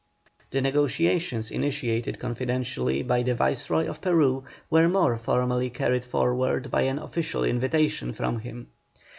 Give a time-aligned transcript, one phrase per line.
[0.49, 6.81] The negotiations initiated confidentially by the Viceroy in Peru were more formally carried forward by
[6.89, 8.69] an official invitation from him.